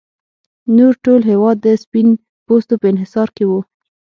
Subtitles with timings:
[0.75, 2.07] نور ټول هېواد د سپین
[2.45, 3.51] پوستو په انحصار کې و.